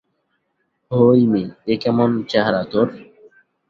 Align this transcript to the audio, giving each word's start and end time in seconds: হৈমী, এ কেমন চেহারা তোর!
হৈমী, 0.91 1.43
এ 1.67 1.73
কেমন 1.83 2.09
চেহারা 2.29 2.61
তোর! 2.71 2.87